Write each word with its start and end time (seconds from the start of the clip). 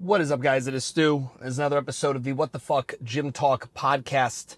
What 0.00 0.20
is 0.20 0.30
up, 0.30 0.38
guys? 0.40 0.68
It 0.68 0.74
is 0.74 0.84
Stu. 0.84 1.28
It's 1.42 1.58
another 1.58 1.76
episode 1.76 2.14
of 2.14 2.22
the 2.22 2.32
What 2.32 2.52
the 2.52 2.60
Fuck 2.60 2.94
Gym 3.02 3.32
Talk 3.32 3.74
podcast. 3.74 4.54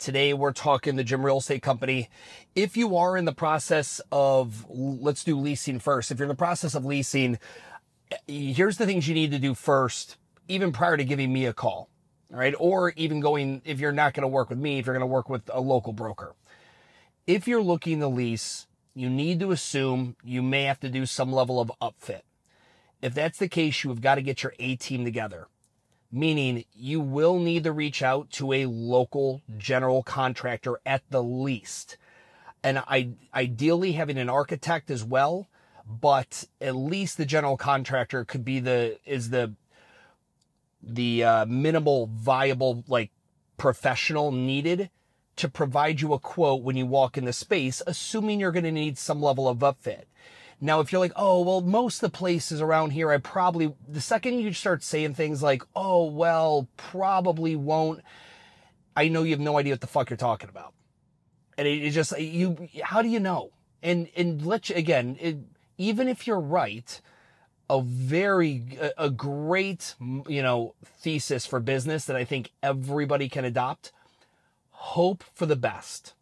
Today 0.00 0.34
we're 0.34 0.52
talking 0.52 0.96
the 0.96 1.04
Gym 1.04 1.24
Real 1.24 1.38
Estate 1.38 1.62
Company. 1.62 2.10
If 2.56 2.76
you 2.76 2.96
are 2.96 3.16
in 3.16 3.24
the 3.24 3.32
process 3.32 4.00
of, 4.10 4.66
let's 4.68 5.22
do 5.22 5.38
leasing 5.38 5.78
first. 5.78 6.10
If 6.10 6.18
you're 6.18 6.24
in 6.24 6.30
the 6.30 6.34
process 6.34 6.74
of 6.74 6.84
leasing, 6.84 7.38
here's 8.26 8.78
the 8.78 8.84
things 8.86 9.06
you 9.06 9.14
need 9.14 9.30
to 9.30 9.38
do 9.38 9.54
first, 9.54 10.16
even 10.48 10.72
prior 10.72 10.96
to 10.96 11.04
giving 11.04 11.32
me 11.32 11.46
a 11.46 11.52
call. 11.52 11.88
All 12.32 12.40
right. 12.40 12.54
Or 12.58 12.92
even 12.96 13.20
going, 13.20 13.62
if 13.64 13.78
you're 13.78 13.92
not 13.92 14.14
going 14.14 14.22
to 14.22 14.28
work 14.28 14.50
with 14.50 14.58
me, 14.58 14.80
if 14.80 14.86
you're 14.86 14.96
going 14.96 15.02
to 15.02 15.06
work 15.06 15.28
with 15.28 15.48
a 15.54 15.60
local 15.60 15.92
broker. 15.92 16.34
If 17.28 17.46
you're 17.46 17.62
looking 17.62 18.00
to 18.00 18.08
lease, 18.08 18.66
you 18.96 19.08
need 19.08 19.38
to 19.38 19.52
assume 19.52 20.16
you 20.24 20.42
may 20.42 20.64
have 20.64 20.80
to 20.80 20.88
do 20.88 21.06
some 21.06 21.32
level 21.32 21.60
of 21.60 21.70
upfit. 21.80 22.22
If 23.02 23.14
that's 23.14 23.38
the 23.38 23.48
case, 23.48 23.82
you 23.82 23.90
have 23.90 24.02
got 24.02 24.16
to 24.16 24.22
get 24.22 24.42
your 24.42 24.54
A 24.58 24.76
team 24.76 25.04
together, 25.04 25.48
meaning 26.12 26.64
you 26.74 27.00
will 27.00 27.38
need 27.38 27.64
to 27.64 27.72
reach 27.72 28.02
out 28.02 28.30
to 28.32 28.52
a 28.52 28.66
local 28.66 29.42
general 29.56 30.02
contractor 30.02 30.80
at 30.84 31.02
the 31.10 31.22
least. 31.22 31.96
And 32.62 32.78
I, 32.78 33.10
ideally 33.34 33.92
having 33.92 34.18
an 34.18 34.28
architect 34.28 34.90
as 34.90 35.02
well, 35.02 35.48
but 35.88 36.44
at 36.60 36.76
least 36.76 37.16
the 37.16 37.24
general 37.24 37.56
contractor 37.56 38.24
could 38.24 38.44
be 38.44 38.60
the, 38.60 38.98
is 39.06 39.30
the, 39.30 39.54
the 40.82 41.24
uh, 41.24 41.46
minimal 41.46 42.10
viable, 42.12 42.84
like 42.86 43.10
professional 43.56 44.30
needed 44.30 44.90
to 45.36 45.48
provide 45.48 46.02
you 46.02 46.12
a 46.12 46.18
quote 46.18 46.62
when 46.62 46.76
you 46.76 46.84
walk 46.84 47.16
in 47.16 47.24
the 47.24 47.32
space, 47.32 47.80
assuming 47.86 48.40
you're 48.40 48.52
going 48.52 48.64
to 48.64 48.70
need 48.70 48.98
some 48.98 49.22
level 49.22 49.48
of 49.48 49.58
upfit. 49.58 50.04
Now, 50.60 50.80
if 50.80 50.92
you're 50.92 51.00
like, 51.00 51.12
oh, 51.16 51.42
well, 51.42 51.62
most 51.62 52.02
of 52.02 52.12
the 52.12 52.18
places 52.18 52.60
around 52.60 52.90
here, 52.90 53.10
I 53.10 53.16
probably, 53.16 53.72
the 53.88 54.00
second 54.00 54.40
you 54.40 54.52
start 54.52 54.82
saying 54.82 55.14
things 55.14 55.42
like, 55.42 55.62
oh, 55.74 56.04
well, 56.04 56.68
probably 56.76 57.56
won't, 57.56 58.02
I 58.94 59.08
know 59.08 59.22
you 59.22 59.30
have 59.30 59.40
no 59.40 59.56
idea 59.56 59.72
what 59.72 59.80
the 59.80 59.86
fuck 59.86 60.10
you're 60.10 60.18
talking 60.18 60.50
about. 60.50 60.74
And 61.56 61.66
it, 61.66 61.82
it 61.82 61.90
just, 61.92 62.18
you, 62.18 62.68
how 62.82 63.00
do 63.00 63.08
you 63.08 63.20
know? 63.20 63.52
And, 63.82 64.08
and 64.14 64.44
let 64.44 64.68
you, 64.68 64.76
again, 64.76 65.16
it, 65.18 65.38
even 65.78 66.08
if 66.08 66.26
you're 66.26 66.38
right, 66.38 67.00
a 67.70 67.80
very, 67.80 68.78
a, 68.78 69.04
a 69.04 69.10
great, 69.10 69.94
you 70.28 70.42
know, 70.42 70.74
thesis 70.84 71.46
for 71.46 71.60
business 71.60 72.04
that 72.04 72.16
I 72.16 72.24
think 72.24 72.50
everybody 72.62 73.30
can 73.30 73.46
adopt. 73.46 73.92
Hope 74.72 75.24
for 75.32 75.46
the 75.46 75.56
best. 75.56 76.12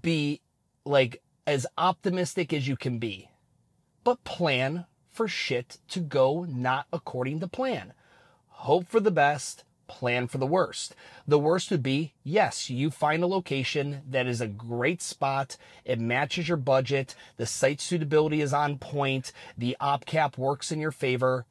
Be 0.00 0.40
like 0.84 1.20
as 1.44 1.66
optimistic 1.76 2.52
as 2.52 2.68
you 2.68 2.76
can 2.76 3.00
be 3.00 3.30
but 4.04 4.24
plan 4.24 4.86
for 5.10 5.28
shit 5.28 5.78
to 5.88 6.00
go 6.00 6.44
not 6.44 6.86
according 6.92 7.40
to 7.40 7.48
plan. 7.48 7.92
Hope 8.48 8.86
for 8.86 9.00
the 9.00 9.10
best, 9.10 9.64
plan 9.86 10.26
for 10.26 10.38
the 10.38 10.46
worst. 10.46 10.94
The 11.26 11.38
worst 11.38 11.70
would 11.70 11.82
be, 11.82 12.14
yes, 12.24 12.70
you 12.70 12.90
find 12.90 13.22
a 13.22 13.26
location 13.26 14.02
that 14.08 14.26
is 14.26 14.40
a 14.40 14.46
great 14.46 15.02
spot. 15.02 15.56
It 15.84 16.00
matches 16.00 16.48
your 16.48 16.56
budget. 16.56 17.14
The 17.36 17.46
site 17.46 17.80
suitability 17.80 18.40
is 18.40 18.54
on 18.54 18.78
point. 18.78 19.32
The 19.58 19.76
op 19.80 20.06
cap 20.06 20.38
works 20.38 20.72
in 20.72 20.80
your 20.80 20.92
favor. 20.92 21.44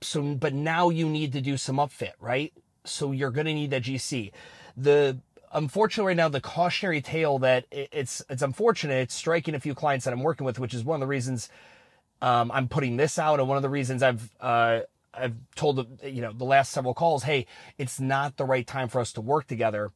So, 0.00 0.34
but 0.34 0.54
now 0.54 0.88
you 0.88 1.08
need 1.08 1.32
to 1.32 1.40
do 1.40 1.56
some 1.56 1.76
upfit, 1.76 2.12
right? 2.20 2.52
So 2.84 3.12
you're 3.12 3.30
going 3.30 3.46
to 3.46 3.54
need 3.54 3.70
that 3.70 3.82
GC. 3.82 4.30
The, 4.76 5.18
unfortunately 5.56 6.10
right 6.10 6.16
now 6.16 6.28
the 6.28 6.40
cautionary 6.40 7.00
tale 7.00 7.38
that 7.38 7.64
it's 7.72 8.22
it's 8.28 8.42
unfortunate 8.42 8.94
it's 8.94 9.14
striking 9.14 9.54
a 9.54 9.60
few 9.60 9.74
clients 9.74 10.04
that 10.04 10.12
I'm 10.12 10.22
working 10.22 10.44
with, 10.44 10.58
which 10.58 10.74
is 10.74 10.84
one 10.84 10.96
of 10.96 11.00
the 11.00 11.06
reasons 11.06 11.48
um, 12.22 12.50
I'm 12.52 12.68
putting 12.68 12.96
this 12.96 13.18
out, 13.18 13.40
and 13.40 13.48
one 13.48 13.56
of 13.56 13.62
the 13.62 13.68
reasons 13.68 14.02
I've 14.02 14.30
uh, 14.40 14.80
I've 15.12 15.34
told 15.54 15.86
you 16.04 16.22
know 16.22 16.32
the 16.32 16.44
last 16.44 16.72
several 16.72 16.94
calls, 16.94 17.24
hey, 17.24 17.46
it's 17.78 17.98
not 17.98 18.36
the 18.36 18.44
right 18.44 18.66
time 18.66 18.88
for 18.88 19.00
us 19.00 19.12
to 19.14 19.20
work 19.20 19.46
together, 19.46 19.92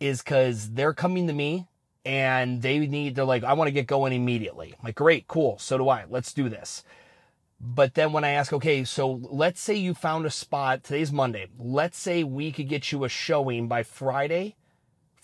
is 0.00 0.22
because 0.22 0.70
they're 0.72 0.94
coming 0.94 1.26
to 1.26 1.32
me 1.32 1.66
and 2.04 2.62
they 2.62 2.78
need 2.78 3.14
they're 3.14 3.24
like 3.24 3.44
I 3.44 3.54
want 3.54 3.68
to 3.68 3.72
get 3.72 3.86
going 3.86 4.12
immediately. 4.12 4.74
I'm 4.78 4.84
like 4.84 4.94
great, 4.94 5.26
cool, 5.28 5.58
so 5.58 5.78
do 5.78 5.88
I. 5.88 6.04
Let's 6.08 6.32
do 6.32 6.48
this. 6.48 6.84
But 7.58 7.94
then 7.94 8.12
when 8.12 8.22
I 8.22 8.30
ask, 8.30 8.52
okay, 8.52 8.84
so 8.84 9.18
let's 9.22 9.62
say 9.62 9.74
you 9.74 9.94
found 9.94 10.26
a 10.26 10.30
spot, 10.30 10.84
today's 10.84 11.10
Monday. 11.10 11.46
Let's 11.58 11.98
say 11.98 12.22
we 12.22 12.52
could 12.52 12.68
get 12.68 12.92
you 12.92 13.04
a 13.04 13.08
showing 13.08 13.66
by 13.66 13.82
Friday 13.82 14.56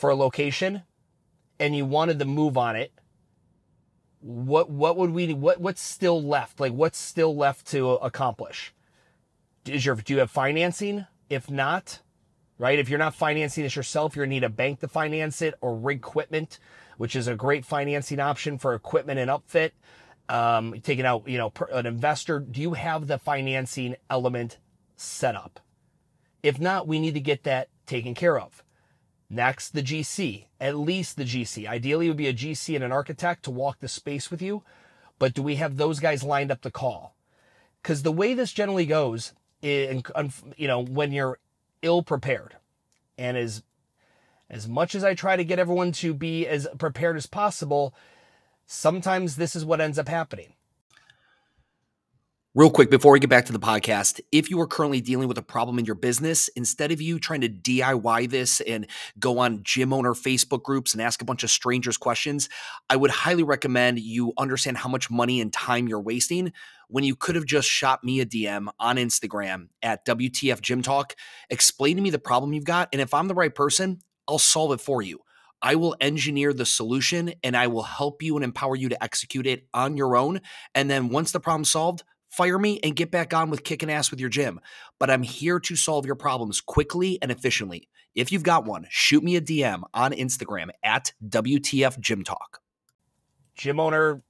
for 0.02 0.10
a 0.10 0.16
location 0.16 0.82
and 1.60 1.76
you 1.76 1.86
wanted 1.86 2.18
to 2.18 2.24
move 2.24 2.58
on 2.58 2.74
it, 2.74 2.90
what 4.18 4.68
what 4.68 4.96
would 4.96 5.10
we 5.10 5.32
what 5.32 5.60
what's 5.60 5.80
still 5.80 6.20
left? 6.20 6.58
Like 6.58 6.72
what's 6.72 6.98
still 6.98 7.36
left 7.36 7.68
to 7.68 7.90
accomplish? 7.90 8.74
Is 9.64 9.86
your 9.86 9.94
do 9.94 10.14
you 10.14 10.18
have 10.18 10.28
financing? 10.32 11.06
If 11.30 11.48
not, 11.48 12.00
right? 12.58 12.80
If 12.80 12.88
you're 12.88 12.98
not 12.98 13.14
financing 13.14 13.62
this 13.62 13.76
yourself, 13.76 14.16
you're 14.16 14.24
gonna 14.24 14.34
need 14.34 14.42
a 14.42 14.48
bank 14.48 14.80
to 14.80 14.88
finance 14.88 15.40
it 15.40 15.54
or 15.60 15.76
rig 15.76 15.98
equipment, 15.98 16.58
which 16.96 17.14
is 17.14 17.28
a 17.28 17.36
great 17.36 17.64
financing 17.64 18.18
option 18.18 18.58
for 18.58 18.74
equipment 18.74 19.20
and 19.20 19.30
upfit. 19.30 19.70
Um, 20.28 20.80
taking 20.82 21.06
out, 21.06 21.28
you 21.28 21.38
know, 21.38 21.52
an 21.70 21.86
investor. 21.86 22.40
Do 22.40 22.60
you 22.60 22.72
have 22.72 23.06
the 23.06 23.18
financing 23.18 23.94
element 24.10 24.58
set 24.96 25.36
up? 25.36 25.60
If 26.42 26.58
not, 26.58 26.88
we 26.88 26.98
need 26.98 27.14
to 27.14 27.20
get 27.20 27.44
that 27.44 27.68
taken 27.86 28.14
care 28.14 28.40
of. 28.40 28.64
Next, 29.34 29.70
the 29.70 29.82
GC, 29.82 30.44
at 30.60 30.76
least 30.76 31.16
the 31.16 31.24
GC. 31.24 31.66
Ideally, 31.66 32.06
would 32.08 32.18
be 32.18 32.28
a 32.28 32.34
GC 32.34 32.74
and 32.74 32.84
an 32.84 32.92
architect 32.92 33.44
to 33.44 33.50
walk 33.50 33.80
the 33.80 33.88
space 33.88 34.30
with 34.30 34.42
you. 34.42 34.62
But 35.18 35.32
do 35.32 35.42
we 35.42 35.56
have 35.56 35.78
those 35.78 36.00
guys 36.00 36.22
lined 36.22 36.50
up 36.50 36.60
to 36.60 36.70
call? 36.70 37.16
Because 37.80 38.02
the 38.02 38.12
way 38.12 38.34
this 38.34 38.52
generally 38.52 38.84
goes, 38.84 39.32
in, 39.62 40.02
you 40.58 40.68
know, 40.68 40.84
when 40.84 41.12
you're 41.12 41.38
ill 41.80 42.02
prepared, 42.02 42.56
and 43.16 43.38
as 43.38 43.62
as 44.50 44.68
much 44.68 44.94
as 44.94 45.02
I 45.02 45.14
try 45.14 45.36
to 45.36 45.44
get 45.44 45.58
everyone 45.58 45.92
to 45.92 46.12
be 46.12 46.46
as 46.46 46.68
prepared 46.76 47.16
as 47.16 47.24
possible, 47.24 47.94
sometimes 48.66 49.36
this 49.36 49.56
is 49.56 49.64
what 49.64 49.80
ends 49.80 49.98
up 49.98 50.08
happening. 50.08 50.52
Real 52.54 52.68
quick, 52.68 52.90
before 52.90 53.12
we 53.12 53.18
get 53.18 53.30
back 53.30 53.46
to 53.46 53.52
the 53.52 53.58
podcast, 53.58 54.20
if 54.30 54.50
you 54.50 54.60
are 54.60 54.66
currently 54.66 55.00
dealing 55.00 55.26
with 55.26 55.38
a 55.38 55.42
problem 55.42 55.78
in 55.78 55.86
your 55.86 55.94
business, 55.94 56.48
instead 56.48 56.92
of 56.92 57.00
you 57.00 57.18
trying 57.18 57.40
to 57.40 57.48
DIY 57.48 58.28
this 58.28 58.60
and 58.60 58.86
go 59.18 59.38
on 59.38 59.62
gym 59.62 59.90
owner 59.90 60.12
Facebook 60.12 60.62
groups 60.62 60.92
and 60.92 61.00
ask 61.00 61.22
a 61.22 61.24
bunch 61.24 61.44
of 61.44 61.50
strangers 61.50 61.96
questions, 61.96 62.50
I 62.90 62.96
would 62.96 63.10
highly 63.10 63.42
recommend 63.42 64.00
you 64.00 64.34
understand 64.36 64.76
how 64.76 64.90
much 64.90 65.10
money 65.10 65.40
and 65.40 65.50
time 65.50 65.88
you're 65.88 66.02
wasting 66.02 66.52
when 66.88 67.04
you 67.04 67.16
could 67.16 67.36
have 67.36 67.46
just 67.46 67.70
shot 67.70 68.04
me 68.04 68.20
a 68.20 68.26
DM 68.26 68.68
on 68.78 68.96
Instagram 68.96 69.68
at 69.82 70.04
WTF 70.04 70.60
Gym 70.60 70.82
Talk. 70.82 71.14
Explain 71.48 71.96
to 71.96 72.02
me 72.02 72.10
the 72.10 72.18
problem 72.18 72.52
you've 72.52 72.64
got. 72.64 72.90
And 72.92 73.00
if 73.00 73.14
I'm 73.14 73.28
the 73.28 73.34
right 73.34 73.54
person, 73.54 74.00
I'll 74.28 74.38
solve 74.38 74.72
it 74.72 74.82
for 74.82 75.00
you. 75.00 75.20
I 75.62 75.76
will 75.76 75.96
engineer 76.02 76.52
the 76.52 76.66
solution 76.66 77.32
and 77.42 77.56
I 77.56 77.68
will 77.68 77.84
help 77.84 78.20
you 78.20 78.36
and 78.36 78.44
empower 78.44 78.76
you 78.76 78.90
to 78.90 79.02
execute 79.02 79.46
it 79.46 79.68
on 79.72 79.96
your 79.96 80.16
own. 80.16 80.42
And 80.74 80.90
then 80.90 81.08
once 81.08 81.32
the 81.32 81.40
problem's 81.40 81.70
solved, 81.70 82.02
fire 82.32 82.58
me 82.58 82.80
and 82.82 82.96
get 82.96 83.10
back 83.10 83.34
on 83.34 83.50
with 83.50 83.62
kicking 83.62 83.90
ass 83.90 84.10
with 84.10 84.18
your 84.18 84.30
gym. 84.30 84.58
But 84.98 85.10
I'm 85.10 85.22
here 85.22 85.60
to 85.60 85.76
solve 85.76 86.06
your 86.06 86.14
problems 86.14 86.60
quickly 86.60 87.18
and 87.20 87.30
efficiently. 87.30 87.88
If 88.14 88.32
you've 88.32 88.42
got 88.42 88.64
one, 88.64 88.86
shoot 88.88 89.22
me 89.22 89.36
a 89.36 89.40
DM 89.40 89.82
on 89.92 90.12
Instagram 90.12 90.70
at 90.82 91.12
WTF 91.26 92.00
Gym 92.00 92.24
Talk. 92.24 92.60
Gym 93.54 93.78
owner, 93.78 94.22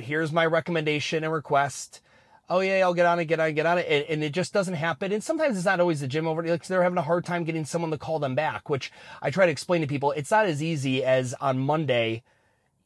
here's 0.00 0.32
my 0.32 0.46
recommendation 0.46 1.24
and 1.24 1.32
request. 1.32 2.00
Oh 2.48 2.60
yeah, 2.60 2.78
I'll 2.78 2.94
get 2.94 3.06
on 3.06 3.18
it, 3.18 3.26
get 3.26 3.40
on 3.40 3.48
it, 3.48 3.52
get 3.52 3.66
on 3.66 3.78
it, 3.78 4.06
and, 4.08 4.22
it 4.22 4.32
just 4.32 4.52
doesn't 4.52 4.74
happen. 4.74 5.12
And 5.12 5.22
sometimes 5.22 5.56
it's 5.56 5.66
not 5.66 5.80
always 5.80 6.00
the 6.00 6.06
gym 6.06 6.26
over. 6.26 6.42
Like 6.42 6.66
they're 6.66 6.82
having 6.82 6.98
a 6.98 7.02
hard 7.02 7.24
time 7.24 7.44
getting 7.44 7.64
someone 7.64 7.90
to 7.90 7.98
call 7.98 8.18
them 8.18 8.34
back, 8.34 8.70
which 8.70 8.92
I 9.20 9.30
try 9.30 9.46
to 9.46 9.52
explain 9.52 9.80
to 9.80 9.86
people. 9.86 10.12
It's 10.12 10.30
not 10.30 10.46
as 10.46 10.62
easy 10.62 11.04
as 11.04 11.34
on 11.40 11.58
Monday. 11.58 12.22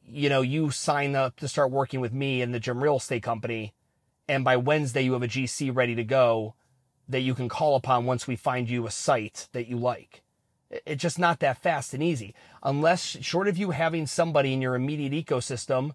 You 0.05 0.29
know, 0.29 0.41
you 0.41 0.71
sign 0.71 1.15
up 1.15 1.37
to 1.37 1.47
start 1.47 1.71
working 1.71 2.01
with 2.01 2.13
me 2.13 2.43
and 2.43 2.55
the 2.55 2.59
gym 2.59 2.83
real 2.83 2.97
estate 2.97 3.23
company 3.23 3.75
and 4.31 4.45
by 4.45 4.57
Wednesday 4.57 5.03
you 5.03 5.15
have 5.15 5.25
a 5.25 5.29
GC 5.29 5.75
ready 5.75 5.97
to 5.97 6.05
go 6.05 6.55
that 7.09 7.23
you 7.23 7.35
can 7.35 7.49
call 7.49 7.75
upon 7.75 8.07
once 8.07 8.29
we 8.29 8.37
find 8.37 8.71
you 8.71 8.87
a 8.87 8.91
site 8.91 9.49
that 9.51 9.67
you 9.67 9.77
like. 9.77 10.23
It's 10.71 11.03
just 11.03 11.19
not 11.19 11.41
that 11.41 11.61
fast 11.61 11.95
and 11.95 12.03
easy. 12.03 12.33
Unless, 12.63 13.19
short 13.23 13.49
of 13.49 13.59
you 13.59 13.73
having 13.73 14.07
somebody 14.07 14.53
in 14.53 14.63
your 14.63 14.77
immediate 14.77 15.13
ecosystem 15.27 15.95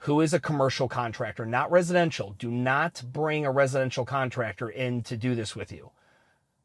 who 0.00 0.20
is 0.20 0.34
a 0.34 0.40
commercial 0.40 0.86
contractor, 0.86 1.46
not 1.46 1.70
residential. 1.70 2.34
Do 2.38 2.50
not 2.50 3.02
bring 3.10 3.46
a 3.46 3.50
residential 3.50 4.04
contractor 4.04 4.68
in 4.68 5.02
to 5.04 5.16
do 5.16 5.34
this 5.34 5.56
with 5.56 5.72
you. 5.72 5.92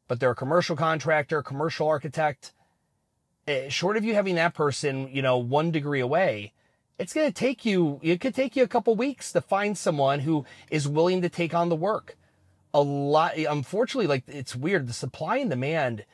But 0.10 0.20
they're 0.20 0.32
a 0.32 0.36
commercial 0.36 0.76
contractor, 0.76 1.42
commercial 1.42 1.88
architect. 1.88 2.52
Eh, 3.48 3.70
short 3.70 3.96
of 3.96 4.04
you 4.04 4.14
having 4.14 4.36
that 4.36 4.54
person, 4.54 5.08
you 5.10 5.22
know, 5.22 5.38
one 5.38 5.72
degree 5.72 6.02
away, 6.02 6.52
it's 7.00 7.14
going 7.14 7.28
to 7.28 7.34
take 7.34 7.66
you, 7.66 8.00
it 8.02 8.20
could 8.20 8.34
take 8.34 8.56
you 8.56 8.64
a 8.64 8.68
couple 8.68 8.96
weeks 8.96 9.32
to 9.32 9.42
find 9.42 9.78
someone 9.78 10.22
who 10.22 10.46
is 10.72 10.88
willing 10.88 11.22
to 11.22 11.30
take 11.30 11.54
on 11.54 11.70
the 11.70 11.76
work. 11.76 12.18
A 12.74 12.82
lot, 12.82 13.38
unfortunately, 13.38 14.08
like 14.08 14.24
it's 14.28 14.56
weird. 14.56 14.88
The 14.88 14.94
supply 14.94 15.38
and 15.38 15.50
demand 15.50 16.06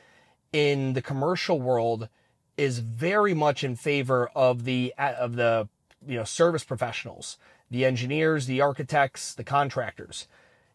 in 0.52 0.92
the 0.92 1.02
commercial 1.02 1.60
world 1.60 2.08
is 2.56 2.78
very 2.78 3.34
much 3.34 3.64
in 3.64 3.76
favor 3.76 4.30
of 4.34 4.64
the, 4.64 4.94
uh, 4.96 5.14
of 5.18 5.36
the, 5.36 5.68
you 6.06 6.16
know, 6.16 6.24
service 6.24 6.64
professionals, 6.64 7.38
the 7.70 7.84
engineers, 7.84 8.46
the 8.46 8.60
architects, 8.60 9.34
the 9.34 9.44
contractors. 9.44 10.28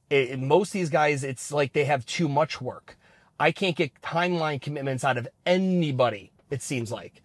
it, 0.10 0.40
most 0.40 0.70
of 0.70 0.74
these 0.74 0.90
guys, 0.90 1.24
it's 1.24 1.52
like 1.52 1.74
they 1.74 1.86
have 1.86 2.06
too 2.06 2.28
much 2.28 2.60
work. 2.60 2.98
I 3.40 3.52
can't 3.52 3.76
get 3.76 4.02
timeline 4.02 4.62
commitments 4.62 5.04
out 5.04 5.18
of 5.18 5.28
anybody, 5.46 6.32
it 6.50 6.62
seems 6.62 6.92
like. 6.92 7.22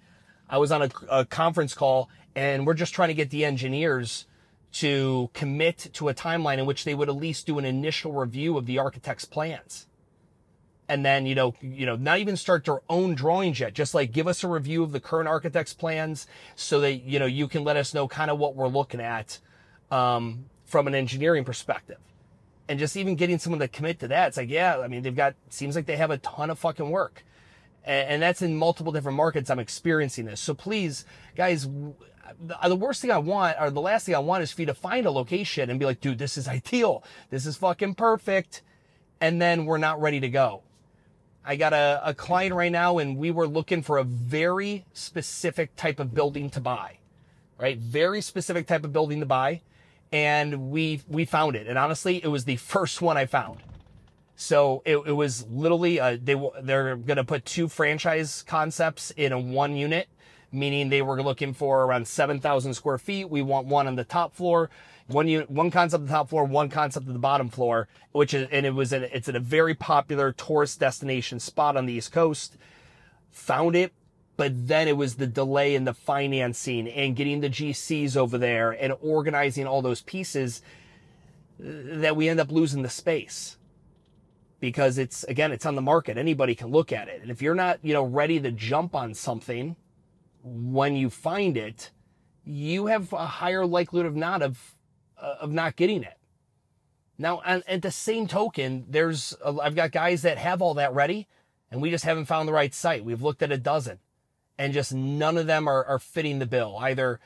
I 0.48 0.58
was 0.58 0.70
on 0.72 0.82
a, 0.82 0.90
a 1.10 1.24
conference 1.24 1.74
call 1.74 2.08
and 2.34 2.66
we're 2.66 2.74
just 2.74 2.94
trying 2.94 3.08
to 3.08 3.14
get 3.14 3.30
the 3.30 3.44
engineers 3.44 4.26
to 4.72 5.30
commit 5.34 5.90
to 5.94 6.08
a 6.08 6.14
timeline 6.14 6.58
in 6.58 6.66
which 6.66 6.84
they 6.84 6.94
would 6.94 7.08
at 7.08 7.16
least 7.16 7.46
do 7.46 7.58
an 7.58 7.64
initial 7.64 8.12
review 8.12 8.58
of 8.58 8.66
the 8.66 8.78
architect's 8.78 9.24
plans. 9.24 9.86
And 10.88 11.04
then, 11.04 11.26
you 11.26 11.34
know, 11.34 11.54
you 11.62 11.86
know, 11.86 11.96
not 11.96 12.18
even 12.18 12.36
start 12.36 12.64
their 12.64 12.80
own 12.90 13.14
drawings 13.14 13.60
yet. 13.60 13.72
Just 13.72 13.94
like 13.94 14.12
give 14.12 14.26
us 14.26 14.44
a 14.44 14.48
review 14.48 14.82
of 14.82 14.92
the 14.92 15.00
current 15.00 15.28
architect's 15.28 15.72
plans 15.72 16.26
so 16.56 16.80
that, 16.80 17.04
you 17.04 17.18
know, 17.18 17.26
you 17.26 17.48
can 17.48 17.64
let 17.64 17.76
us 17.76 17.94
know 17.94 18.06
kind 18.08 18.30
of 18.30 18.38
what 18.38 18.54
we're 18.54 18.68
looking 18.68 19.00
at, 19.00 19.38
um, 19.90 20.46
from 20.66 20.86
an 20.86 20.94
engineering 20.94 21.44
perspective. 21.44 21.98
And 22.68 22.78
just 22.78 22.96
even 22.96 23.14
getting 23.14 23.38
someone 23.38 23.60
to 23.60 23.68
commit 23.68 24.00
to 24.00 24.08
that. 24.08 24.28
It's 24.28 24.36
like, 24.36 24.50
yeah, 24.50 24.78
I 24.78 24.88
mean, 24.88 25.02
they've 25.02 25.14
got, 25.14 25.34
seems 25.48 25.76
like 25.76 25.86
they 25.86 25.96
have 25.96 26.10
a 26.10 26.18
ton 26.18 26.50
of 26.50 26.58
fucking 26.58 26.90
work. 26.90 27.24
And, 27.84 28.22
that's 28.22 28.40
in 28.40 28.56
multiple 28.56 28.92
different 28.92 29.16
markets. 29.16 29.50
I'm 29.50 29.58
experiencing 29.58 30.24
this. 30.24 30.40
So 30.40 30.54
please, 30.54 31.04
guys, 31.36 31.68
the 32.66 32.76
worst 32.76 33.02
thing 33.02 33.10
I 33.10 33.18
want, 33.18 33.56
or 33.60 33.70
the 33.70 33.80
last 33.80 34.06
thing 34.06 34.14
I 34.14 34.20
want 34.20 34.42
is 34.42 34.52
for 34.52 34.62
you 34.62 34.66
to 34.66 34.74
find 34.74 35.06
a 35.06 35.10
location 35.10 35.70
and 35.70 35.78
be 35.78 35.86
like, 35.86 36.00
dude, 36.00 36.18
this 36.18 36.38
is 36.38 36.48
ideal. 36.60 37.04
This 37.30 37.46
is 37.46 37.56
fucking 37.56 37.94
perfect. 37.94 38.62
And 39.20 39.40
then 39.40 39.66
we're 39.66 39.78
not 39.78 40.00
ready 40.00 40.20
to 40.20 40.28
go. 40.28 40.62
I 41.44 41.56
got 41.56 41.74
a, 41.74 42.00
a 42.02 42.14
client 42.14 42.54
right 42.54 42.72
now 42.72 42.98
and 42.98 43.18
we 43.18 43.30
were 43.30 43.46
looking 43.46 43.82
for 43.82 43.98
a 43.98 44.04
very 44.04 44.86
specific 44.94 45.76
type 45.76 46.00
of 46.00 46.14
building 46.14 46.48
to 46.50 46.60
buy, 46.60 46.98
right? 47.58 47.76
Very 47.78 48.22
specific 48.22 48.66
type 48.66 48.84
of 48.84 48.92
building 48.92 49.20
to 49.20 49.26
buy. 49.26 49.60
And 50.10 50.70
we, 50.70 51.02
we 51.06 51.26
found 51.26 51.54
it. 51.54 51.66
And 51.66 51.76
honestly, 51.76 52.22
it 52.22 52.28
was 52.28 52.46
the 52.46 52.56
first 52.56 53.02
one 53.02 53.18
I 53.18 53.26
found. 53.26 53.58
So 54.36 54.82
it, 54.84 54.96
it 54.96 55.12
was 55.12 55.46
literally, 55.48 56.00
uh, 56.00 56.18
they, 56.22 56.40
they're 56.62 56.96
going 56.96 57.16
to 57.16 57.24
put 57.24 57.44
two 57.44 57.68
franchise 57.68 58.42
concepts 58.46 59.12
in 59.12 59.32
a 59.32 59.38
one 59.38 59.76
unit 59.76 60.08
meaning 60.54 60.88
they 60.88 61.02
were 61.02 61.22
looking 61.22 61.52
for 61.52 61.84
around 61.84 62.06
7,000 62.06 62.74
square 62.74 62.98
feet. 62.98 63.28
We 63.28 63.42
want 63.42 63.66
one 63.66 63.86
on 63.86 63.96
the 63.96 64.04
top 64.04 64.34
floor, 64.34 64.70
one 65.08 65.28
unit, 65.28 65.50
one 65.50 65.70
concept 65.70 66.02
on 66.02 66.06
the 66.06 66.12
top 66.12 66.28
floor, 66.30 66.44
one 66.44 66.70
concept 66.70 67.06
on 67.06 67.12
the 67.12 67.18
bottom 67.18 67.48
floor, 67.48 67.88
which 68.12 68.32
is, 68.32 68.48
and 68.50 68.64
it 68.64 68.70
was, 68.70 68.92
a, 68.92 69.14
it's 69.14 69.28
at 69.28 69.36
a 69.36 69.40
very 69.40 69.74
popular 69.74 70.32
tourist 70.32 70.80
destination 70.80 71.40
spot 71.40 71.76
on 71.76 71.86
the 71.86 71.94
East 71.94 72.12
Coast. 72.12 72.56
Found 73.32 73.74
it, 73.74 73.92
but 74.36 74.68
then 74.68 74.86
it 74.88 74.96
was 74.96 75.16
the 75.16 75.26
delay 75.26 75.74
in 75.74 75.84
the 75.84 75.94
financing 75.94 76.88
and 76.88 77.16
getting 77.16 77.40
the 77.40 77.50
GCs 77.50 78.16
over 78.16 78.38
there 78.38 78.70
and 78.70 78.94
organizing 79.02 79.66
all 79.66 79.82
those 79.82 80.02
pieces 80.02 80.62
that 81.58 82.16
we 82.16 82.28
end 82.28 82.40
up 82.40 82.50
losing 82.50 82.82
the 82.82 82.88
space 82.88 83.56
because 84.64 84.98
it's 84.98 85.24
again 85.24 85.52
it's 85.52 85.66
on 85.66 85.74
the 85.74 85.82
market 85.82 86.16
anybody 86.16 86.54
can 86.54 86.68
look 86.68 86.92
at 86.92 87.08
it 87.08 87.20
and 87.20 87.30
if 87.30 87.42
you're 87.42 87.54
not 87.54 87.78
you 87.82 87.92
know 87.92 88.02
ready 88.02 88.40
to 88.40 88.50
jump 88.50 88.94
on 88.94 89.12
something 89.12 89.76
when 90.44 90.94
you 90.94 91.08
find 91.08 91.56
it, 91.56 91.90
you 92.44 92.86
have 92.86 93.12
a 93.12 93.26
higher 93.26 93.64
likelihood 93.64 94.06
of 94.06 94.14
not 94.14 94.42
of 94.42 94.76
uh, 95.18 95.36
of 95.40 95.50
not 95.50 95.76
getting 95.76 96.02
it. 96.02 96.18
Now, 97.16 97.40
at 97.44 97.80
the 97.80 97.90
same 97.90 98.26
token, 98.26 98.86
there's 98.88 99.34
I've 99.44 99.76
got 99.76 99.92
guys 99.92 100.22
that 100.22 100.36
have 100.36 100.60
all 100.60 100.74
that 100.74 100.92
ready, 100.92 101.28
and 101.70 101.80
we 101.80 101.90
just 101.90 102.04
haven't 102.04 102.26
found 102.26 102.48
the 102.48 102.52
right 102.52 102.74
site. 102.74 103.04
We've 103.04 103.22
looked 103.22 103.42
at 103.42 103.52
a 103.52 103.58
dozen, 103.58 104.00
and 104.58 104.72
just 104.72 104.92
none 104.92 105.38
of 105.38 105.46
them 105.46 105.68
are, 105.68 105.84
are 105.84 105.98
fitting 105.98 106.40
the 106.40 106.46
bill. 106.46 106.76
Either 106.78 107.20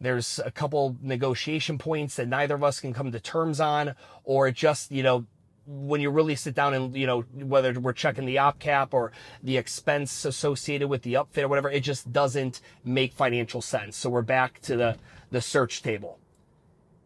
there's 0.00 0.40
a 0.44 0.50
couple 0.50 0.96
negotiation 1.00 1.78
points 1.78 2.16
that 2.16 2.26
neither 2.26 2.54
of 2.54 2.64
us 2.64 2.80
can 2.80 2.92
come 2.92 3.12
to 3.12 3.20
terms 3.20 3.60
on, 3.60 3.94
or 4.24 4.48
it 4.48 4.56
just 4.56 4.90
you 4.90 5.02
know 5.02 5.26
when 5.66 6.00
you 6.00 6.10
really 6.10 6.34
sit 6.34 6.54
down 6.54 6.74
and, 6.74 6.96
you 6.96 7.06
know, 7.06 7.22
whether 7.32 7.72
we're 7.78 7.92
checking 7.92 8.26
the 8.26 8.38
op 8.38 8.58
cap 8.58 8.92
or 8.92 9.12
the 9.42 9.56
expense 9.56 10.24
associated 10.24 10.88
with 10.88 11.02
the 11.02 11.14
upfit 11.14 11.42
or 11.42 11.48
whatever, 11.48 11.70
it 11.70 11.80
just 11.80 12.12
doesn't 12.12 12.60
make 12.84 13.12
financial 13.12 13.62
sense. 13.62 13.96
So 13.96 14.10
we're 14.10 14.22
back 14.22 14.60
to 14.62 14.76
the, 14.76 14.96
the 15.30 15.40
search 15.40 15.82
table. 15.82 16.18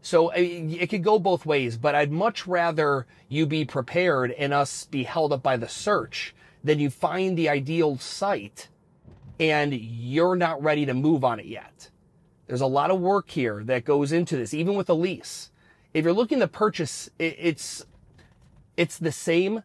So 0.00 0.30
uh, 0.30 0.34
it 0.36 0.88
could 0.88 1.04
go 1.04 1.18
both 1.18 1.46
ways, 1.46 1.76
but 1.76 1.94
I'd 1.94 2.12
much 2.12 2.46
rather 2.46 3.06
you 3.28 3.46
be 3.46 3.64
prepared 3.64 4.32
and 4.32 4.52
us 4.52 4.86
be 4.86 5.04
held 5.04 5.32
up 5.32 5.42
by 5.42 5.56
the 5.56 5.68
search 5.68 6.34
than 6.64 6.78
you 6.78 6.90
find 6.90 7.36
the 7.36 7.48
ideal 7.48 7.98
site 7.98 8.68
and 9.40 9.72
you're 9.72 10.36
not 10.36 10.62
ready 10.62 10.84
to 10.86 10.94
move 10.94 11.24
on 11.24 11.38
it 11.38 11.46
yet. 11.46 11.90
There's 12.46 12.60
a 12.60 12.66
lot 12.66 12.90
of 12.90 13.00
work 13.00 13.30
here 13.30 13.62
that 13.64 13.84
goes 13.84 14.10
into 14.10 14.36
this, 14.36 14.54
even 14.54 14.74
with 14.74 14.88
a 14.88 14.94
lease. 14.94 15.50
If 15.94 16.04
you're 16.04 16.14
looking 16.14 16.40
to 16.40 16.48
purchase, 16.48 17.10
it's 17.18 17.84
it's 18.78 18.96
the 18.96 19.12
same. 19.12 19.64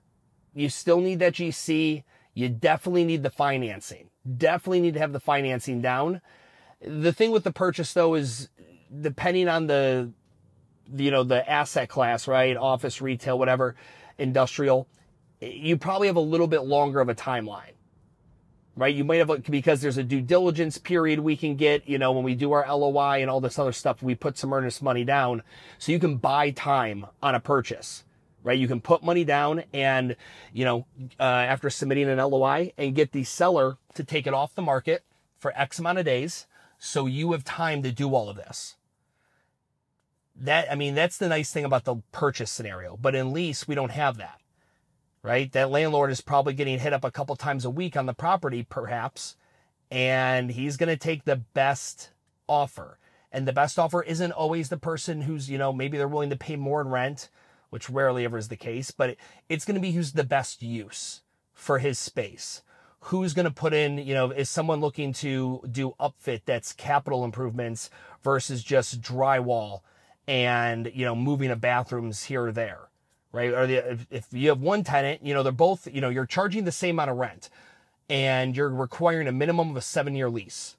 You 0.55 0.69
still 0.69 0.99
need 0.99 1.19
that 1.19 1.33
GC. 1.33 2.03
You 2.33 2.49
definitely 2.49 3.05
need 3.05 3.21
the 3.21 3.29
financing. 3.29 4.09
Definitely 4.37 4.81
need 4.81 4.95
to 4.95 4.99
have 4.99 5.13
the 5.13 5.19
financing 5.19 5.81
down. 5.81 6.19
The 6.81 7.13
thing 7.13 7.29
with 7.29 7.43
the 7.43 7.53
purchase 7.53 7.93
though 7.93 8.15
is 8.15 8.49
depending 9.01 9.47
on 9.47 9.67
the, 9.67 10.11
you 10.95 11.11
know, 11.11 11.23
the 11.23 11.47
asset 11.47 11.89
class, 11.89 12.27
right? 12.27 12.57
Office, 12.57 13.01
retail, 13.01 13.37
whatever, 13.37 13.75
industrial, 14.17 14.87
you 15.39 15.77
probably 15.77 16.07
have 16.07 16.15
a 16.15 16.21
little 16.21 16.47
bit 16.47 16.61
longer 16.61 16.99
of 16.99 17.07
a 17.07 17.15
timeline, 17.15 17.73
right? 18.75 18.95
You 18.95 19.03
might 19.03 19.17
have, 19.17 19.43
because 19.43 19.81
there's 19.81 19.97
a 19.97 20.03
due 20.03 20.21
diligence 20.21 20.79
period 20.79 21.19
we 21.19 21.37
can 21.37 21.55
get, 21.55 21.87
you 21.87 21.99
know, 21.99 22.11
when 22.13 22.23
we 22.23 22.33
do 22.33 22.51
our 22.51 22.65
LOI 22.67 23.21
and 23.21 23.29
all 23.29 23.41
this 23.41 23.59
other 23.59 23.73
stuff, 23.73 24.01
we 24.01 24.15
put 24.15 24.39
some 24.39 24.53
earnest 24.53 24.81
money 24.81 25.03
down. 25.03 25.43
So 25.77 25.91
you 25.91 25.99
can 25.99 26.17
buy 26.17 26.49
time 26.49 27.05
on 27.21 27.35
a 27.35 27.39
purchase 27.39 28.05
right? 28.43 28.59
You 28.59 28.67
can 28.67 28.81
put 28.81 29.03
money 29.03 29.23
down 29.23 29.63
and, 29.73 30.15
you 30.51 30.65
know, 30.65 30.85
uh, 31.19 31.23
after 31.23 31.69
submitting 31.69 32.09
an 32.09 32.17
LOI 32.17 32.73
and 32.77 32.95
get 32.95 33.11
the 33.11 33.23
seller 33.23 33.77
to 33.95 34.03
take 34.03 34.27
it 34.27 34.33
off 34.33 34.55
the 34.55 34.61
market 34.61 35.03
for 35.37 35.53
X 35.55 35.79
amount 35.79 35.99
of 35.99 36.05
days. 36.05 36.45
So 36.77 37.05
you 37.05 37.31
have 37.31 37.43
time 37.43 37.81
to 37.83 37.91
do 37.91 38.13
all 38.13 38.29
of 38.29 38.35
this. 38.35 38.75
That, 40.35 40.71
I 40.71 40.75
mean, 40.75 40.95
that's 40.95 41.17
the 41.17 41.29
nice 41.29 41.51
thing 41.51 41.63
about 41.63 41.85
the 41.85 41.97
purchase 42.11 42.51
scenario. 42.51 42.97
But 42.97 43.15
in 43.15 43.33
lease, 43.33 43.67
we 43.67 43.75
don't 43.75 43.91
have 43.91 44.17
that, 44.17 44.41
right? 45.21 45.51
That 45.51 45.69
landlord 45.69 46.11
is 46.11 46.21
probably 46.21 46.53
getting 46.53 46.79
hit 46.79 46.93
up 46.93 47.03
a 47.03 47.11
couple 47.11 47.35
times 47.35 47.65
a 47.65 47.69
week 47.69 47.95
on 47.95 48.07
the 48.07 48.13
property, 48.13 48.63
perhaps, 48.67 49.35
and 49.89 50.51
he's 50.51 50.75
going 50.75 50.89
to 50.89 50.97
take 50.97 51.23
the 51.23 51.37
best 51.37 52.09
offer. 52.47 52.97
And 53.31 53.47
the 53.47 53.53
best 53.53 53.79
offer 53.79 54.03
isn't 54.03 54.31
always 54.31 54.69
the 54.69 54.77
person 54.77 55.21
who's, 55.21 55.49
you 55.49 55.57
know, 55.57 55.71
maybe 55.71 55.97
they're 55.97 56.07
willing 56.07 56.31
to 56.31 56.35
pay 56.35 56.55
more 56.55 56.81
in 56.81 56.89
rent 56.89 57.29
which 57.73 57.89
rarely 57.89 58.23
ever 58.23 58.37
is 58.37 58.49
the 58.49 58.55
case, 58.55 58.91
but 58.91 59.15
it's 59.49 59.65
going 59.65 59.73
to 59.73 59.81
be 59.81 59.93
who's 59.93 60.11
the 60.11 60.23
best 60.23 60.61
use 60.61 61.21
for 61.55 61.79
his 61.79 61.97
space. 61.97 62.61
Who's 63.07 63.33
going 63.33 63.47
to 63.47 63.51
put 63.51 63.73
in, 63.73 63.97
you 63.97 64.13
know, 64.13 64.29
is 64.29 64.47
someone 64.47 64.79
looking 64.79 65.11
to 65.13 65.59
do 65.71 65.95
upfit 65.99 66.41
that's 66.45 66.71
capital 66.71 67.25
improvements 67.25 67.89
versus 68.21 68.63
just 68.63 69.01
drywall 69.01 69.81
and, 70.27 70.91
you 70.93 71.03
know, 71.03 71.15
moving 71.15 71.49
of 71.49 71.61
bathrooms 71.61 72.25
here 72.25 72.45
or 72.45 72.51
there, 72.51 72.89
right? 73.31 73.51
Or 73.51 73.65
the, 73.65 73.91
if, 73.93 74.05
if 74.11 74.27
you 74.29 74.49
have 74.49 74.61
one 74.61 74.83
tenant, 74.83 75.25
you 75.25 75.33
know, 75.33 75.41
they're 75.41 75.51
both, 75.51 75.87
you 75.91 75.99
know, 75.99 76.09
you're 76.09 76.27
charging 76.27 76.65
the 76.65 76.71
same 76.71 76.97
amount 76.97 77.09
of 77.09 77.17
rent 77.17 77.49
and 78.07 78.55
you're 78.55 78.69
requiring 78.69 79.27
a 79.27 79.31
minimum 79.31 79.71
of 79.71 79.77
a 79.77 79.81
seven 79.81 80.13
year 80.13 80.29
lease, 80.29 80.77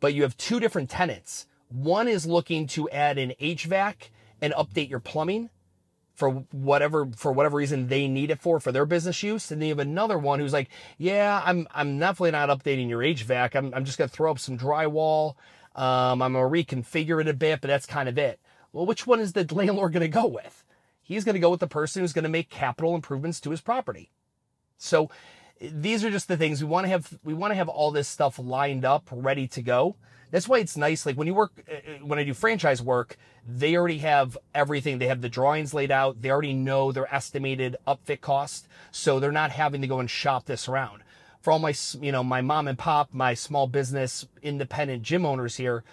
but 0.00 0.12
you 0.12 0.22
have 0.22 0.36
two 0.36 0.58
different 0.58 0.90
tenants. 0.90 1.46
One 1.68 2.08
is 2.08 2.26
looking 2.26 2.66
to 2.66 2.90
add 2.90 3.16
an 3.16 3.32
HVAC 3.40 4.08
and 4.42 4.52
update 4.54 4.90
your 4.90 4.98
plumbing 4.98 5.50
for 6.20 6.30
whatever 6.52 7.08
for 7.16 7.32
whatever 7.32 7.56
reason 7.56 7.88
they 7.88 8.06
need 8.06 8.30
it 8.30 8.38
for 8.38 8.60
for 8.60 8.70
their 8.70 8.84
business 8.84 9.22
use. 9.22 9.50
And 9.50 9.60
then 9.60 9.68
you 9.68 9.72
have 9.72 9.78
another 9.80 10.18
one 10.18 10.38
who's 10.38 10.52
like 10.52 10.68
yeah 10.98 11.42
i'm 11.44 11.66
i'm 11.74 11.98
definitely 11.98 12.32
not 12.32 12.50
updating 12.50 12.90
your 12.90 13.00
hvac. 13.00 13.56
I'm, 13.56 13.72
I'm 13.74 13.86
just 13.86 13.96
going 13.96 14.08
to 14.08 14.14
throw 14.14 14.30
up 14.30 14.38
some 14.38 14.58
drywall. 14.58 15.34
Um, 15.74 16.20
i'm 16.20 16.34
going 16.34 16.66
to 16.66 16.74
reconfigure 16.74 17.22
it 17.22 17.26
a 17.26 17.32
bit 17.32 17.62
but 17.62 17.68
that's 17.68 17.86
kind 17.86 18.08
of 18.08 18.18
it. 18.18 18.38
Well 18.72 18.84
which 18.84 19.06
one 19.06 19.18
is 19.18 19.32
the 19.32 19.46
landlord 19.54 19.94
going 19.94 20.02
to 20.02 20.08
go 20.08 20.26
with? 20.26 20.62
He's 21.00 21.24
going 21.24 21.34
to 21.34 21.40
go 21.40 21.50
with 21.50 21.60
the 21.60 21.66
person 21.66 22.02
who's 22.02 22.12
going 22.12 22.24
to 22.24 22.28
make 22.28 22.50
capital 22.50 22.94
improvements 22.94 23.40
to 23.40 23.50
his 23.50 23.62
property. 23.62 24.10
So 24.76 25.10
these 25.60 26.04
are 26.04 26.10
just 26.10 26.28
the 26.28 26.36
things 26.36 26.62
we 26.62 26.68
want 26.68 26.84
to 26.84 26.88
have 26.88 27.18
we 27.22 27.34
want 27.34 27.50
to 27.50 27.54
have 27.54 27.68
all 27.68 27.90
this 27.90 28.08
stuff 28.08 28.38
lined 28.38 28.84
up 28.84 29.08
ready 29.12 29.46
to 29.46 29.62
go 29.62 29.96
that's 30.30 30.48
why 30.48 30.58
it's 30.58 30.76
nice. 30.76 31.06
Like 31.06 31.16
when 31.16 31.26
you 31.26 31.34
work, 31.34 31.52
uh, 31.68 31.74
uh, 31.74 32.06
when 32.06 32.18
I 32.18 32.24
do 32.24 32.34
franchise 32.34 32.80
work, 32.80 33.16
they 33.46 33.76
already 33.76 33.98
have 33.98 34.38
everything. 34.54 34.98
They 34.98 35.08
have 35.08 35.20
the 35.20 35.28
drawings 35.28 35.74
laid 35.74 35.90
out. 35.90 36.22
They 36.22 36.30
already 36.30 36.52
know 36.52 36.92
their 36.92 37.12
estimated 37.12 37.76
upfit 37.86 38.20
cost. 38.20 38.68
So 38.92 39.18
they're 39.18 39.32
not 39.32 39.50
having 39.50 39.80
to 39.80 39.86
go 39.86 39.98
and 39.98 40.10
shop 40.10 40.46
this 40.46 40.68
around. 40.68 41.02
For 41.40 41.52
all 41.52 41.58
my, 41.58 41.74
you 42.00 42.12
know, 42.12 42.22
my 42.22 42.42
mom 42.42 42.68
and 42.68 42.78
pop, 42.78 43.12
my 43.12 43.34
small 43.34 43.66
business, 43.66 44.26
independent 44.42 45.02
gym 45.02 45.24
owners 45.24 45.56
here, 45.56 45.84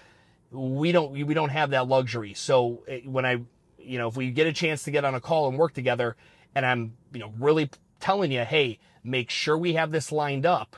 we 0.51 0.91
don't, 0.91 1.11
we 1.11 1.33
don't 1.33 1.49
have 1.49 1.71
that 1.71 1.87
luxury. 1.87 2.33
So 2.33 2.83
uh, 2.89 2.97
when 3.05 3.25
I, 3.25 3.41
you 3.79 3.97
know, 3.97 4.09
if 4.09 4.17
we 4.17 4.31
get 4.31 4.45
a 4.45 4.53
chance 4.53 4.83
to 4.83 4.91
get 4.91 5.05
on 5.05 5.15
a 5.15 5.21
call 5.21 5.47
and 5.47 5.57
work 5.57 5.73
together 5.73 6.15
and 6.53 6.65
I'm, 6.65 6.97
you 7.13 7.19
know, 7.19 7.33
really 7.39 7.69
telling 7.99 8.31
you, 8.31 8.43
hey, 8.43 8.79
make 9.07 9.29
sure 9.29 9.57
we 9.57 9.73
have 9.73 9.91
this 9.91 10.11
lined 10.11 10.45
up 10.45 10.75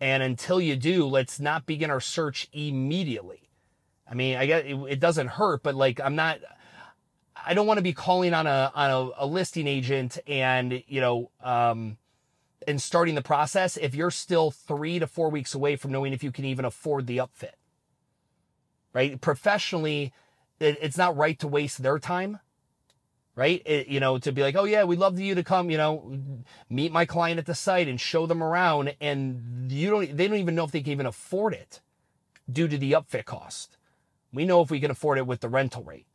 and 0.00 0.22
until 0.22 0.60
you 0.60 0.76
do, 0.76 1.06
let's 1.06 1.40
not 1.40 1.66
begin 1.66 1.90
our 1.90 2.00
search 2.00 2.48
immediately. 2.52 3.50
I 4.08 4.14
mean, 4.14 4.36
I 4.36 4.46
guess 4.46 4.64
it, 4.64 4.76
it 4.88 5.00
doesn't 5.00 5.26
hurt, 5.28 5.62
but 5.62 5.74
like, 5.74 6.00
I'm 6.00 6.14
not, 6.14 6.38
I 7.44 7.54
don't 7.54 7.66
want 7.66 7.78
to 7.78 7.82
be 7.82 7.92
calling 7.92 8.32
on 8.32 8.46
a 8.46 8.72
on 8.74 8.90
a, 8.90 9.24
a 9.24 9.26
listing 9.26 9.66
agent 9.66 10.18
and 10.26 10.82
you 10.86 11.00
know 11.00 11.30
um, 11.42 11.96
and 12.66 12.80
starting 12.80 13.14
the 13.14 13.22
process 13.22 13.76
if 13.76 13.94
you're 13.94 14.10
still 14.10 14.50
three 14.50 14.98
to 14.98 15.06
four 15.06 15.30
weeks 15.30 15.54
away 15.54 15.76
from 15.76 15.92
knowing 15.92 16.12
if 16.12 16.24
you 16.24 16.32
can 16.32 16.44
even 16.44 16.64
afford 16.64 17.06
the 17.06 17.18
upfit. 17.18 17.54
Right? 18.92 19.20
Professionally, 19.20 20.12
it, 20.58 20.78
it's 20.80 20.96
not 20.96 21.16
right 21.16 21.38
to 21.40 21.48
waste 21.48 21.82
their 21.82 21.98
time. 21.98 22.40
Right? 23.38 23.62
It, 23.64 23.86
you 23.86 24.00
know, 24.00 24.18
to 24.18 24.32
be 24.32 24.42
like, 24.42 24.56
oh 24.56 24.64
yeah, 24.64 24.82
we'd 24.82 24.98
love 24.98 25.20
you 25.20 25.36
to 25.36 25.44
come, 25.44 25.70
you 25.70 25.76
know, 25.76 26.18
meet 26.68 26.90
my 26.90 27.06
client 27.06 27.38
at 27.38 27.46
the 27.46 27.54
site 27.54 27.86
and 27.86 28.00
show 28.00 28.26
them 28.26 28.42
around, 28.42 28.96
and 29.00 29.70
you 29.70 29.90
don't, 29.90 30.16
they 30.16 30.26
don't 30.26 30.38
even 30.38 30.56
know 30.56 30.64
if 30.64 30.72
they 30.72 30.80
can 30.80 30.90
even 30.90 31.06
afford 31.06 31.54
it 31.54 31.80
due 32.50 32.66
to 32.66 32.76
the 32.76 32.90
upfit 32.90 33.26
cost. 33.26 33.76
We 34.32 34.44
know 34.44 34.60
if 34.60 34.72
we 34.72 34.80
can 34.80 34.90
afford 34.90 35.18
it 35.18 35.26
with 35.28 35.38
the 35.38 35.48
rental 35.48 35.84
rate. 35.84 36.06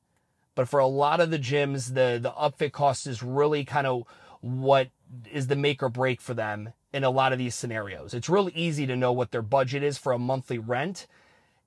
But 0.53 0.67
for 0.67 0.81
a 0.81 0.85
lot 0.85 1.21
of 1.21 1.31
the 1.31 1.39
gyms, 1.39 1.93
the 1.93 2.19
the 2.21 2.31
upfit 2.31 2.73
cost 2.73 3.07
is 3.07 3.23
really 3.23 3.63
kind 3.63 3.87
of 3.87 4.03
what 4.41 4.89
is 5.31 5.47
the 5.47 5.55
make 5.55 5.81
or 5.81 5.89
break 5.89 6.19
for 6.19 6.33
them 6.33 6.73
in 6.91 7.05
a 7.05 7.09
lot 7.09 7.31
of 7.31 7.39
these 7.39 7.55
scenarios. 7.55 8.13
It's 8.13 8.29
really 8.29 8.51
easy 8.53 8.85
to 8.85 8.97
know 8.97 9.13
what 9.13 9.31
their 9.31 9.41
budget 9.41 9.81
is 9.81 9.97
for 9.97 10.11
a 10.11 10.19
monthly 10.19 10.59
rent. 10.59 11.07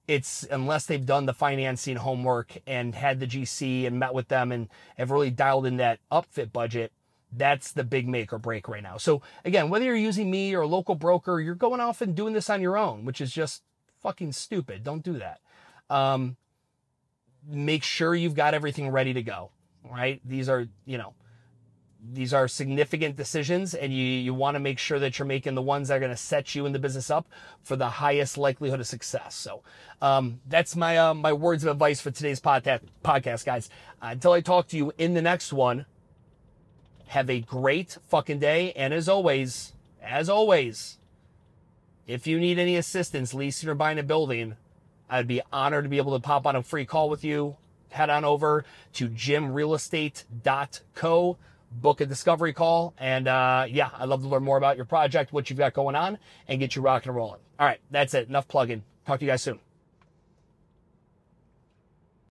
It's 0.09 0.47
unless 0.51 0.87
they've 0.87 1.05
done 1.05 1.27
the 1.27 1.35
financing 1.35 1.97
homework 1.97 2.59
and 2.67 2.95
had 2.95 3.19
the 3.21 3.27
GC 3.27 3.87
and 3.87 3.99
met 3.99 4.15
with 4.15 4.29
them 4.29 4.53
and 4.53 4.69
have 4.97 5.11
really 5.11 5.31
dialed 5.31 5.67
in 5.67 5.79
that 5.79 5.99
upfit 6.13 6.53
budget. 6.53 6.93
That's 7.33 7.73
the 7.73 7.85
big 7.85 8.09
make 8.09 8.33
or 8.33 8.39
break 8.39 8.69
right 8.69 8.83
now. 8.83 8.99
So 8.99 9.21
again, 9.45 9.69
whether 9.69 9.85
you're 9.85 9.97
using 9.97 10.31
me 10.31 10.55
or 10.55 10.63
a 10.63 10.67
local 10.67 10.95
broker, 10.95 11.41
you're 11.41 11.55
going 11.57 11.81
off 11.81 12.01
and 12.01 12.15
doing 12.15 12.35
this 12.35 12.49
on 12.49 12.63
your 12.63 12.79
own, 12.79 13.05
which 13.05 13.21
is 13.21 13.33
just 13.33 13.63
fucking 14.01 14.33
stupid. 14.33 14.85
Don't 14.85 15.03
do 15.03 15.19
that. 15.19 15.41
Um, 15.91 16.37
make 17.47 17.83
sure 17.83 18.15
you've 18.15 18.35
got 18.35 18.55
everything 18.55 18.89
ready 18.91 19.13
to 19.13 19.23
go. 19.23 19.51
Right? 19.89 20.21
These 20.25 20.49
are, 20.49 20.67
you 20.85 20.99
know, 20.99 21.15
these 22.13 22.35
are 22.35 22.49
significant 22.49 23.17
decisions 23.17 23.75
and 23.75 23.93
you, 23.93 24.05
you 24.05 24.35
want 24.35 24.55
to 24.55 24.61
make 24.61 24.79
sure 24.79 24.99
that 24.99 25.19
you're 25.19 25.27
making 25.27 25.55
the 25.55 25.63
ones 25.63 25.89
that 25.89 25.97
are 25.97 26.01
going 26.01 26.11
to 26.11 26.17
set 26.17 26.55
you 26.55 26.67
in 26.67 26.73
the 26.73 26.79
business 26.79 27.11
up 27.11 27.27
for 27.63 27.77
the 27.77 27.89
highest 27.89 28.39
likelihood 28.39 28.81
of 28.81 28.87
success. 28.87 29.35
So, 29.35 29.63
um, 30.03 30.41
that's 30.49 30.77
my, 30.77 30.99
uh, 30.99 31.15
my 31.15 31.33
words 31.33 31.65
of 31.65 31.71
advice 31.71 32.01
for 32.01 32.11
today's 32.11 32.41
podcast, 32.41 32.81
podcast 33.05 33.45
guys. 33.45 33.71
Uh, 34.03 34.09
until 34.11 34.33
I 34.33 34.41
talk 34.41 34.69
to 34.69 34.77
you 34.77 34.93
in 34.99 35.15
the 35.15 35.23
next 35.23 35.53
one, 35.53 35.87
have 37.09 37.31
a 37.31 37.41
great 37.41 37.99
fucking 38.09 38.39
day. 38.39 38.73
And 38.73 38.93
as 38.93 39.09
always, 39.09 39.73
as 40.03 40.29
always, 40.29 40.99
if 42.07 42.27
you 42.27 42.39
need 42.39 42.59
any 42.59 42.77
assistance 42.77 43.33
leasing 43.35 43.69
or 43.69 43.75
buying 43.75 43.99
a 43.99 44.03
building, 44.03 44.57
I'd 45.09 45.27
be 45.27 45.41
honored 45.53 45.85
to 45.85 45.89
be 45.89 45.99
able 45.99 46.19
to 46.19 46.23
pop 46.23 46.47
on 46.47 46.57
a 46.57 46.63
free 46.63 46.85
call 46.85 47.09
with 47.09 47.25
you. 47.25 47.57
Head 47.91 48.11
on 48.11 48.25
over 48.25 48.65
to 48.95 49.09
gymrealestate.co, 49.09 51.37
book 51.81 52.01
a 52.01 52.07
discovery 52.07 52.53
call. 52.53 52.95
And 52.99 53.29
uh, 53.29 53.67
yeah, 53.69 53.91
I'd 53.97 54.09
love 54.09 54.23
to 54.23 54.29
learn 54.29 54.43
more 54.43 54.57
about 54.57 54.77
your 54.77 54.87
project, 54.87 55.33
what 55.33 55.51
you've 55.51 55.59
got 55.59 55.75
going 55.75 55.95
on, 55.95 56.19
and 56.49 56.61
get 56.61 56.77
you 56.77 56.83
rocking 56.83 57.11
and 57.11 57.17
rolling. 57.17 57.41
All 57.59 57.67
right, 57.67 57.81
that's 57.91 58.15
it. 58.15 58.29
Enough 58.29 58.49
plugging. 58.49 58.83
Talk 59.07 59.21
to 59.21 59.25
you 59.25 59.31
guys 59.31 59.43
soon. 59.43 59.66